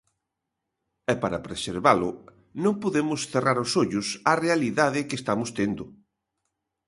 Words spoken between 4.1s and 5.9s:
á realidade que estamos tendo.